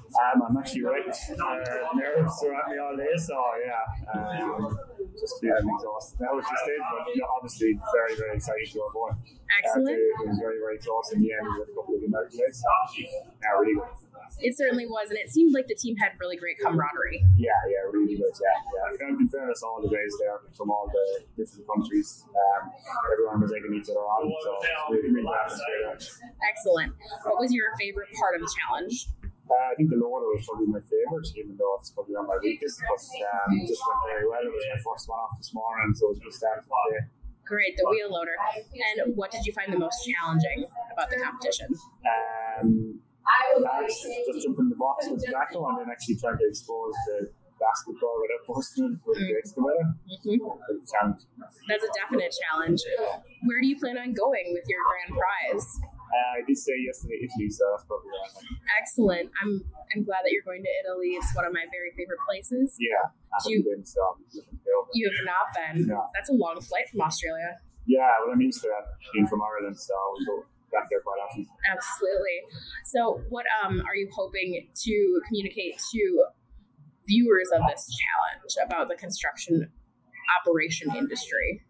Um, 0.09 0.43
I'm 0.43 0.57
actually 0.57 0.85
right. 0.85 1.05
Uh, 1.05 1.93
nerves 1.95 2.43
are 2.43 2.55
at 2.55 2.69
me 2.73 2.79
all 2.81 2.97
day, 2.97 3.13
so 3.21 3.37
yeah, 3.61 3.85
um, 4.09 4.79
just 5.13 5.37
yeah, 5.43 5.61
I'm 5.61 5.69
exhausted 5.69 6.17
now 6.21 6.39
at 6.39 6.45
this 6.49 6.61
stage, 6.65 6.81
but 6.81 7.13
you 7.13 7.21
know, 7.21 7.29
obviously 7.37 7.79
very, 7.93 8.17
very 8.17 8.37
excited 8.37 8.73
to 8.73 8.79
have 8.89 8.95
won. 8.97 9.13
Excellent. 9.61 9.89
Uh, 9.93 10.23
it 10.25 10.29
was 10.29 10.39
very, 10.41 10.59
very 10.65 10.79
close 10.79 11.13
in 11.13 11.21
the 11.21 11.29
end. 11.33 11.45
We 11.45 11.61
had 11.61 11.69
a 11.69 11.75
couple 11.77 11.97
of 11.97 12.03
American 12.09 12.41
days, 12.41 12.57
so 12.57 12.73
yeah, 12.97 13.53
really 13.61 13.77
good. 13.77 14.09
It 14.41 14.57
certainly 14.57 14.87
was, 14.87 15.09
and 15.09 15.19
it 15.19 15.31
seemed 15.31 15.53
like 15.53 15.67
the 15.69 15.75
team 15.75 15.97
had 15.97 16.13
really 16.21 16.37
great 16.37 16.61
camaraderie. 16.61 17.25
Yeah, 17.37 17.53
yeah, 17.69 17.89
really 17.91 18.17
good. 18.17 18.33
Yeah, 18.37 19.01
yeah. 19.01 19.09
In 19.09 19.29
fairness, 19.29 19.63
all 19.65 19.81
the 19.81 19.89
guys 19.89 20.13
there 20.21 20.41
from 20.57 20.71
all 20.71 20.89
the 20.89 21.25
different 21.37 21.67
countries, 21.67 22.25
um, 22.29 22.71
everyone 23.13 23.41
was 23.41 23.53
egging 23.53 23.75
each 23.77 23.89
other 23.89 24.05
on, 24.05 24.29
so 24.45 24.57
really, 24.93 25.11
really 25.13 25.33
atmosphere. 25.33 25.97
Excellent. 26.45 26.93
What 27.25 27.41
was 27.41 27.53
your 27.53 27.73
favorite 27.81 28.09
part 28.21 28.37
of 28.37 28.41
the 28.41 28.51
challenge? 28.53 29.09
Uh, 29.49 29.73
I 29.73 29.75
think 29.81 29.89
the 29.89 29.97
loader 29.97 30.29
was 30.29 30.45
probably 30.45 30.69
my 30.69 30.81
favourite, 30.85 31.25
even 31.41 31.57
though 31.57 31.81
it's 31.81 31.89
probably 31.91 32.13
not 32.13 32.29
my 32.29 32.37
weakest. 32.45 32.79
But 32.85 33.01
um, 33.01 33.57
it 33.57 33.65
just 33.65 33.81
went 33.81 34.01
very 34.13 34.29
well. 34.29 34.45
It 34.45 34.53
was 34.53 34.67
my 34.69 34.81
first 34.85 35.09
one 35.09 35.17
off 35.25 35.33
this 35.41 35.51
morning, 35.57 35.97
so 35.97 36.13
it 36.13 36.17
was 36.17 36.21
a 36.21 36.25
good 36.29 36.37
start 36.37 36.61
to 36.61 36.69
the 36.69 36.77
day. 36.93 37.05
Great, 37.49 37.81
the 37.81 37.89
wheel 37.89 38.13
loader. 38.13 38.37
And 38.37 39.17
what 39.17 39.33
did 39.33 39.49
you 39.49 39.57
find 39.57 39.73
the 39.73 39.81
most 39.81 40.05
challenging 40.05 40.69
about 40.93 41.09
the 41.09 41.17
competition? 41.17 41.73
Um, 42.05 43.01
just, 43.89 44.05
just 44.05 44.45
jumping 44.45 44.69
the 44.69 44.77
box 44.77 45.09
with 45.09 45.21
the 45.25 45.33
backhoe 45.33 45.65
and 45.73 45.81
then 45.81 45.89
actually 45.89 46.17
trying 46.21 46.37
to 46.37 46.45
expose 46.45 46.93
the 47.09 47.33
basketball 47.57 48.21
without 48.21 48.45
busting 48.53 49.01
with 49.05 49.17
the 49.17 49.33
excavator. 49.41 49.97
Mm-hmm. 50.05 50.45
That's 51.69 51.85
a 51.85 51.91
definite 51.97 52.37
challenge. 52.37 52.81
Where 53.49 53.61
do 53.61 53.67
you 53.67 53.81
plan 53.81 53.97
on 53.97 54.13
going 54.13 54.53
with 54.53 54.65
your 54.69 54.81
grand 54.85 55.17
prize? 55.17 55.67
Uh, 56.09 56.41
I 56.41 56.47
did 56.47 56.57
say 56.57 56.73
yesterday 56.81 57.21
Italy, 57.21 57.53
so 57.53 57.69
that's 57.73 57.85
probably 57.85 58.09
right. 58.09 58.33
Excellent. 58.81 59.29
I'm 59.45 59.61
I'm 59.95 60.03
glad 60.05 60.25
that 60.25 60.33
you're 60.33 60.45
going 60.45 60.65
to 60.65 60.73
Italy. 60.85 61.17
It's 61.21 61.33
one 61.37 61.45
of 61.45 61.53
my 61.53 61.69
very 61.69 61.93
favorite 61.97 62.21
places. 62.25 62.77
Yeah, 62.81 63.13
I 63.33 63.37
you, 63.45 63.61
been, 63.65 63.85
so 63.85 64.01
You 64.93 65.05
have 65.13 65.25
not 65.29 65.47
been. 65.53 65.87
No. 65.87 66.09
That's 66.17 66.31
a 66.31 66.37
long 66.37 66.61
flight 66.61 66.89
from 66.89 67.01
Australia. 67.05 67.61
Yeah, 67.87 68.09
well, 68.21 68.33
I'm 68.33 68.41
used 68.41 68.61
to 68.63 68.69
that 68.69 68.85
being 69.13 69.27
from 69.27 69.41
Ireland, 69.41 69.79
so 69.79 69.95
we 70.17 70.25
go 70.27 70.45
back 70.73 70.89
there 70.91 71.01
quite 71.01 71.21
often. 71.25 71.47
Absolutely. 71.69 72.41
So, 72.85 73.21
what 73.29 73.45
um 73.65 73.81
are 73.85 73.97
you 73.97 74.09
hoping 74.15 74.69
to 74.73 75.21
communicate 75.27 75.81
to 75.93 76.25
viewers 77.07 77.49
of 77.53 77.63
this 77.69 77.89
challenge 77.89 78.53
about 78.65 78.89
the 78.89 78.95
construction 78.97 79.69
operation 80.41 80.89
industry? 80.97 81.63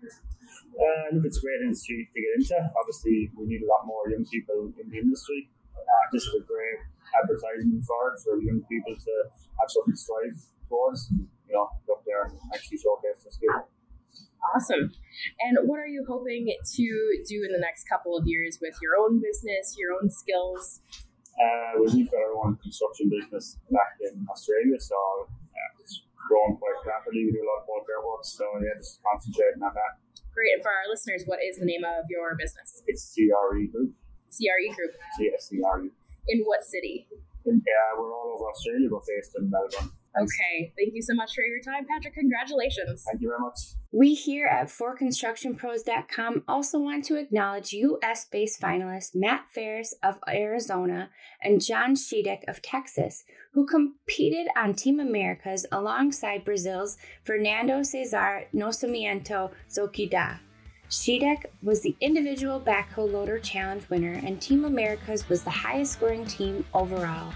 Uh, 0.78 1.10
look, 1.10 1.26
it's 1.26 1.38
a 1.38 1.42
great 1.42 1.58
industry 1.60 2.06
to 2.06 2.20
get 2.22 2.32
into. 2.38 2.54
Obviously, 2.78 3.34
we 3.34 3.50
need 3.50 3.66
a 3.66 3.68
lot 3.68 3.82
more 3.82 4.06
young 4.06 4.22
people 4.30 4.70
in 4.78 4.86
the 4.86 4.98
industry. 4.98 5.50
Uh, 5.74 6.04
this 6.14 6.22
is 6.22 6.34
a 6.38 6.44
great 6.46 6.78
advertisement 7.18 7.82
for 7.82 8.14
it, 8.14 8.22
for 8.22 8.38
young 8.38 8.62
people 8.70 8.94
to 8.94 9.14
have 9.58 9.66
something 9.66 9.94
to 9.94 9.98
strive 9.98 10.38
towards. 10.70 11.10
And, 11.10 11.26
you 11.50 11.54
know, 11.58 11.66
go 11.86 11.98
up 11.98 12.06
there 12.06 12.30
and 12.30 12.38
actually 12.54 12.78
showcase 12.78 13.18
their 13.26 13.34
skill. 13.34 13.66
Awesome. 14.54 14.94
And 15.42 15.58
what 15.66 15.82
are 15.82 15.90
you 15.90 16.06
hoping 16.06 16.46
to 16.46 16.86
do 17.26 17.36
in 17.42 17.50
the 17.50 17.58
next 17.58 17.90
couple 17.90 18.16
of 18.16 18.26
years 18.26 18.58
with 18.62 18.78
your 18.80 18.94
own 18.96 19.20
business, 19.20 19.74
your 19.76 19.98
own 19.98 20.10
skills? 20.10 20.80
Uh, 21.34 21.82
well, 21.82 21.90
we've 21.90 22.10
got 22.10 22.22
our 22.22 22.46
own 22.46 22.56
construction 22.62 23.10
business 23.10 23.58
back 23.70 23.98
in 24.02 24.26
Australia, 24.30 24.78
so 24.78 24.94
uh, 25.26 25.80
it's 25.82 26.02
growing 26.14 26.56
quite 26.56 26.78
rapidly. 26.86 27.26
We 27.26 27.32
do 27.32 27.42
a 27.42 27.46
lot 27.46 27.62
of 27.62 27.66
bulk 27.66 27.86
earthworks, 27.86 28.34
so 28.34 28.46
yeah, 28.62 28.74
just 28.78 29.02
concentrating 29.02 29.62
on 29.62 29.74
that. 29.74 30.02
Great. 30.38 30.54
And 30.54 30.62
for 30.62 30.70
our 30.70 30.86
listeners, 30.86 31.26
what 31.26 31.42
is 31.42 31.58
the 31.58 31.66
name 31.66 31.82
of 31.82 32.06
your 32.06 32.38
business? 32.38 32.86
It's 32.86 33.10
CRE 33.10 33.66
Group. 33.74 33.90
CRE 34.30 34.70
Group. 34.70 34.94
Yeah, 35.18 35.34
CRE. 35.34 35.90
In 36.30 36.46
what 36.46 36.62
city? 36.62 37.10
In, 37.42 37.58
uh, 37.58 37.98
we're 37.98 38.14
all 38.14 38.38
over 38.38 38.46
Australia, 38.46 38.86
but 38.86 39.02
based 39.02 39.34
in 39.34 39.50
Melbourne. 39.50 39.90
Okay. 40.14 40.70
Thank 40.78 40.94
you 40.94 41.02
so 41.02 41.14
much 41.18 41.34
for 41.34 41.42
your 41.42 41.58
time, 41.58 41.90
Patrick. 41.90 42.14
Congratulations. 42.14 43.02
Thank 43.02 43.20
you 43.20 43.34
very 43.34 43.42
much. 43.42 43.58
We 43.90 44.12
here 44.12 44.46
at 44.46 44.66
forconstructionpros.com 44.66 46.42
also 46.46 46.78
want 46.78 47.06
to 47.06 47.16
acknowledge 47.16 47.72
US 47.72 48.26
based 48.26 48.60
finalists 48.60 49.14
Matt 49.14 49.46
Ferris 49.48 49.94
of 50.02 50.18
Arizona 50.28 51.08
and 51.42 51.64
John 51.64 51.94
Sheedek 51.94 52.42
of 52.46 52.60
Texas, 52.60 53.24
who 53.52 53.66
competed 53.66 54.46
on 54.54 54.74
Team 54.74 55.00
America's 55.00 55.64
alongside 55.72 56.44
Brazil's 56.44 56.98
Fernando 57.24 57.82
Cesar 57.82 58.44
Nascimento 58.54 59.52
Zoquida. 59.70 60.40
Sheedek 60.90 61.46
was 61.62 61.80
the 61.80 61.96
individual 62.00 62.60
backhoe 62.60 63.10
loader 63.10 63.38
challenge 63.38 63.88
winner, 63.88 64.20
and 64.22 64.38
Team 64.38 64.66
America's 64.66 65.26
was 65.30 65.42
the 65.42 65.50
highest 65.50 65.94
scoring 65.94 66.26
team 66.26 66.62
overall. 66.74 67.32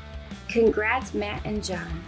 Congrats, 0.49 1.14
Matt 1.14 1.47
and 1.47 1.64
John. 1.64 2.02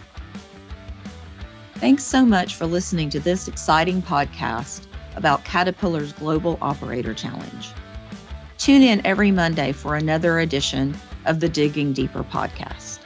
Thanks 1.85 2.05
so 2.05 2.25
much 2.25 2.55
for 2.55 2.64
listening 2.64 3.11
to 3.11 3.21
this 3.21 3.47
exciting 3.47 4.00
podcast 4.00 4.87
about 5.17 5.45
Caterpillar's 5.45 6.14
Global 6.14 6.57
Operator 6.62 7.12
Challenge. 7.12 7.69
Tune 8.57 8.81
in 8.81 9.05
every 9.05 9.31
Monday 9.31 9.71
for 9.73 9.95
another 9.95 10.38
edition 10.38 10.97
of 11.26 11.41
the 11.41 11.49
Digging 11.50 11.93
Deeper 11.93 12.25
podcast. 12.25 13.00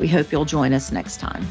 We 0.00 0.08
hope 0.08 0.32
you'll 0.32 0.44
join 0.44 0.72
us 0.72 0.90
next 0.90 1.20
time. 1.20 1.46